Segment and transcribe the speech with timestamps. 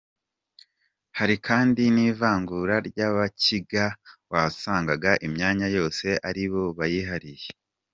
[1.17, 3.85] Hari kandi n’ivangura ry’Abakiga
[4.31, 7.51] wasangaga imyanya yose ari bo bayihabwa.